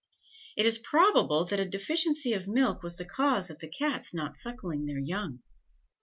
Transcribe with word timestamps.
It 0.57 0.65
is 0.65 0.79
probable 0.79 1.45
that 1.45 1.59
a 1.59 1.69
deficiency 1.69 2.33
of 2.33 2.47
milk 2.47 2.81
was 2.81 2.97
the 2.97 3.05
cause 3.05 3.51
of 3.51 3.59
the 3.59 3.69
Cats 3.69 4.15
not 4.15 4.35
suckling 4.35 4.85
their 4.87 4.97
young. 4.97 5.43